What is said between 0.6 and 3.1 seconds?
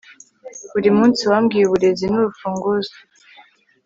buri munsi wambwiye, uburezi nurufunguzo